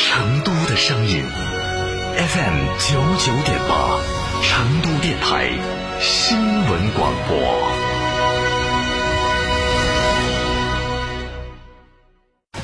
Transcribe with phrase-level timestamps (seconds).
[0.00, 1.24] 成都的声音
[2.16, 3.98] ，FM 九九点八，
[4.44, 5.50] 成都电台
[6.00, 7.36] 新闻广播。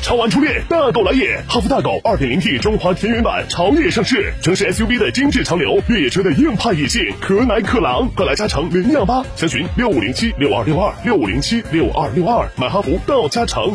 [0.01, 1.43] 超玩初恋，大狗来也！
[1.49, 13.75] 哈弗大狗 2.0T 中华田园版潮野上市，城市 SUV 的精致潮流，越野车的硬派野性，可奶可狼，快来加诚零幺八，详询六五零七六二六二六五零七六二六二，买哈弗到加诚。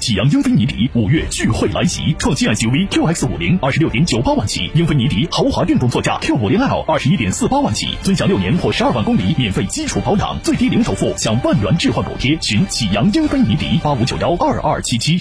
[0.00, 12.38] 启阳英菲尼迪五月聚会来袭，创新 SUV QX 五零二十六点九八万起，英菲尼迪豪华运动座驾 Q 五零 L 二十一点四八万起，尊享六年或十二万公里免费基础保养，最低零首付享万元置换补贴。
[12.40, 15.20] 寻启阳英菲尼迪八五九幺二二七七。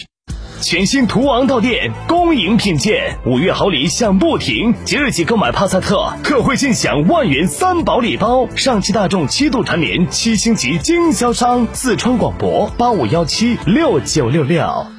[0.62, 4.74] 全新途昂到店，恭迎品鉴，五月好礼享不停。
[4.84, 8.48] 即日起购买帕萨特，特惠尽享万元三宝礼包。
[8.56, 14.99] 上汽大众七度蝉联七星级经销商，四川广博八五幺七六九六六。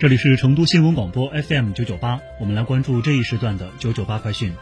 [0.00, 4.52] 这里是成都新闻广播 FM 九九八，我们来关注这一时段的九九八快讯。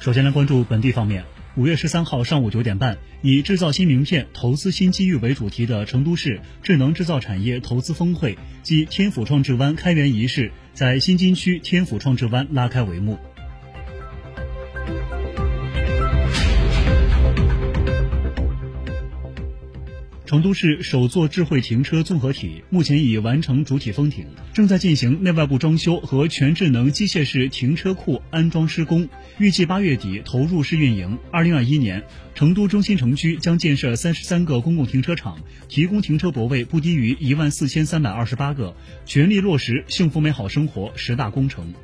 [0.00, 1.24] 首先来关注本地方面，
[1.54, 13.16] 五月十三号上午九点半，以“制造新名片，投资新机遇”为主题的成都市智能制造产业投资峰会暨天府创智湾开园仪式在新津区天府创智湾拉开帷幕。
[20.26, 24.24] 成都市首座智慧停车综合体目前已完成主体封停，
[24.54, 31.18] 正在进行内外部装修和全智能机械式停车库安装施工，预计八月底投入试运营。
[31.30, 32.02] 二零二一年，
[32.34, 38.74] 成都中心城区将建设三十三个公共停车场，提供停车泊位不低于一万四千三百二十八个，
[39.04, 41.74] 全力落实幸福美好生活十大工程。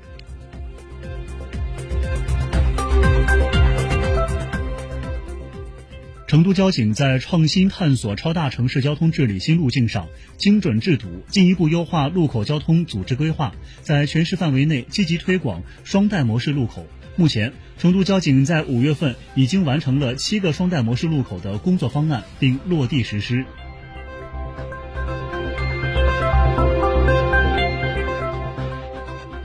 [6.31, 13.53] 成都交警在创新探索超大城市交通治理新路径上，精准制堵，进一步优化路口交通组织规划，
[13.83, 16.87] 在全市范围内积极推广双带模式路口。
[17.17, 23.45] 目前，成都交警在五月份已经完成了七个双带模式路口的工作方案，并落地实施。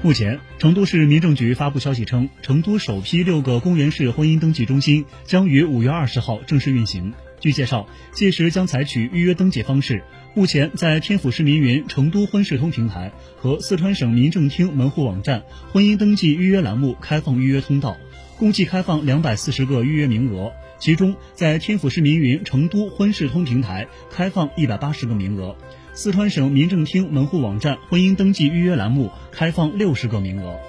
[0.06, 7.12] 目前，成都市民政局发布消息称，成都首批六个公园式婚姻登记中心将于五月二十号正式运行。
[7.40, 10.04] 据介绍，届时将采取预约登记方式。
[10.36, 17.98] 目前，在天府市民云成都婚事通平台和四川省民政厅门户网站婚姻登记预约栏目开放预约通道，
[18.38, 20.54] 共计开放两百四十个预约名额。
[20.78, 25.56] 其中，在天府市民云成都婚事通平台开放一百八十个名额。
[25.98, 30.60] 四川省民政厅门户网站婚姻登记预约栏目开放六十个名额。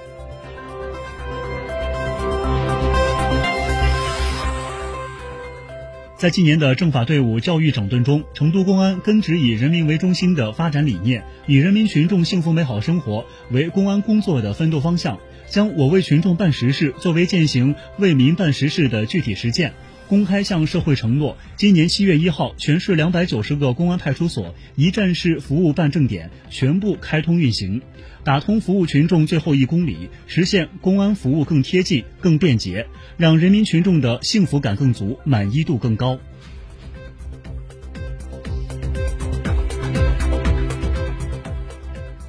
[6.17, 15.19] 在今年的政法队伍教育整顿中，成都公安根植以人民为中心的发展理念，以人民群众幸福美好生活为公安工作的奋斗方向，
[15.50, 19.75] 将“我为群众办实事”作为践行为民办实事的具体实践。
[20.08, 27.82] 公开向社会承诺，今年七月一号，全市两百九十个公安派出所一站式服务办证点全部开通运行，
[28.23, 32.87] 打通服务群众最后一公里，实现公安服务更贴近、更便捷，
[33.17, 36.20] 让人民群众的幸福感更足，满意度更高。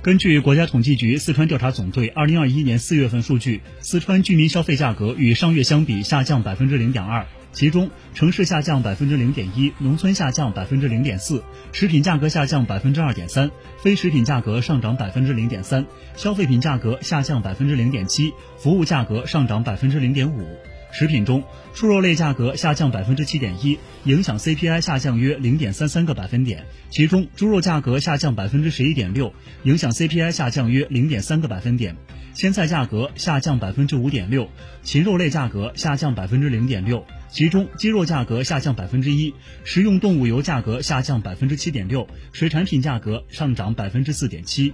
[0.01, 7.27] 根据国家统计局四川调查总队二零二一年四月份数据，四川居民消费价格与上月相比下降百分之零点二。
[7.57, 13.50] 其中，城市下降百分之零点一，农村下降百分之零点四，食品价格下降百分之二点三，
[13.81, 20.45] 非食品价格上涨百分之零点三，消费品价格下降百分之零点七，服务价格上涨百分之零点五。
[20.91, 21.43] 食品中，
[21.73, 26.65] 猪肉类价格下降百分之七点一，影响 CPI 下降约零点三三个百分点。
[26.89, 31.95] 其中，猪肉价格下降百分之十一点六，影响 CPI 下降约零点三个百分点。
[32.33, 34.49] 鲜菜价格下降百分之五点六，
[34.83, 37.05] 禽肉类价格下降百分之零点六。
[37.29, 44.73] 其中，鸡肉价格下降百分之一，食用动物油价格下降百分之七点六，水产品价格上涨百分之四点七。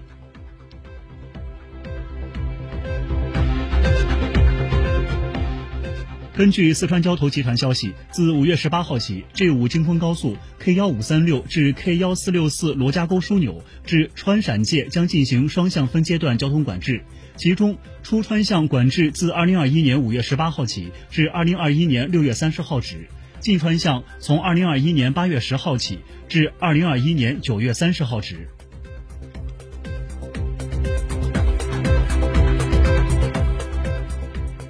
[6.36, 17.04] 根据四川交投集团消息，自五月十八号起，G 五京昆高速 K 幺五三六至 K 幺四六四罗家沟枢纽至川陕界将进行双向分阶段交通管制。
[17.38, 22.96] 其中，出川向管制自二零二一年五月十八号起至二零二一年六月三十号止；
[23.40, 28.50] 进川向从二零二一年八月十号起至二零二一年九月三十号止。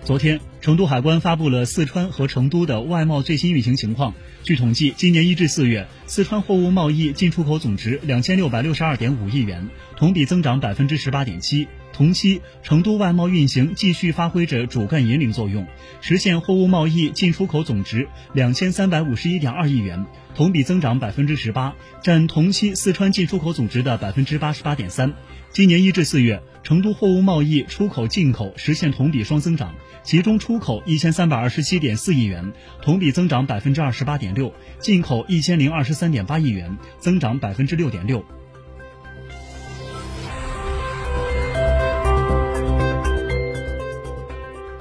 [0.06, 4.14] 昨天，成都海关发布了四川和成都的外贸最新运行情况。
[4.44, 11.70] 据统计，今年一至四月，四川货物贸易进出口总值两千六百六十二点五亿元，同比增长百分之十八点七。
[11.94, 15.66] 同期，成都外贸运行继续发挥着主干引领作用，
[16.02, 20.06] 实现货物贸易进出口总值两千三百五十一点二亿元，
[20.36, 25.14] 同比增长百分之十八，占同期四川进出口总值的百分之八十八点三。
[25.52, 29.76] 今年一至四月，成都货物贸易出口进口实现同比双增长。
[30.04, 32.52] 其中出口一千三百二十七点四亿元，
[32.82, 38.26] 同比增长百分之二十八点六；进口一千零二十三点八亿元，增长百分之六点六。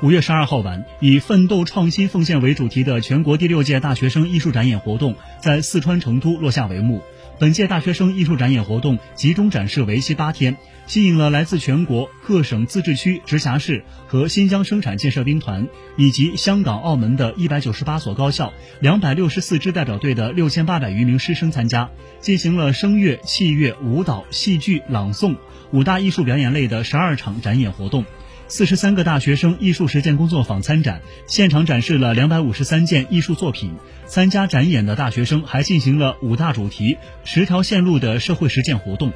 [0.02, 7.00] 五月十二号晚，以“奋斗、创新、奉献”为主题的全国第六届大学生艺术展演活动在四川成都落下帷幕。
[7.38, 10.56] 本届大学生艺术展演活动集中展示为期八天，
[10.88, 21.88] 吸引了来自全国各省、自治区、直辖市和新疆生产建设兵团，以及香港、澳门的一百九十八所高校、两百六十四支代表队的六千八百余名师生参加，
[22.20, 25.36] 进行了声乐、器乐、舞蹈、戏剧、朗诵
[25.70, 28.04] 五大艺术表演类的十二场展演活动。
[28.54, 33.76] 四十三个大学生艺术实践工作坊参展，现场展示了两百五十三件艺术作品。
[34.04, 39.10] 参加展演的大学生还进行了五大主题、十条线路的社会实践活动。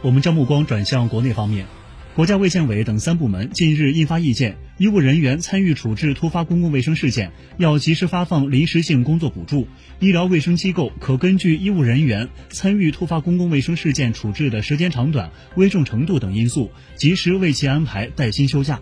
[0.00, 1.66] 我们将目光转向国内方面。
[2.14, 9.66] 国家卫健委等三部门近日印发意见，医务人员参与处置突发公共卫生事件，要及时发放临时性工作补助。
[9.98, 18.78] 医疗卫生机构可根据医务人员参与突发公共卫生事件处置的时间长短、危重程度等因素，及时为其安排带薪休假。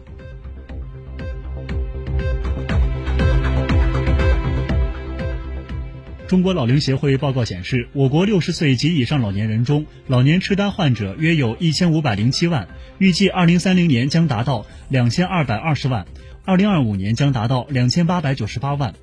[6.31, 12.69] 中国老龄协会报告显示，我国六十岁及以上老年人中，老年痴呆患者约有一千五百零七万，
[12.99, 16.07] 预计二零三零年将达到两千二百二十万，
[16.45, 18.95] 二零二五年将达到两千八百九十八万。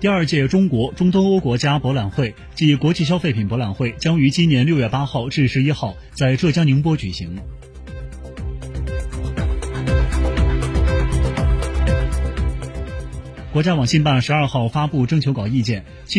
[0.00, 7.38] 第二届中国中东欧国家博览会暨国际消费品博览会将于今年六月八号至十一号在浙江宁波举行。
[13.58, 16.16] 国家网信办十二号发布征求稿意见，其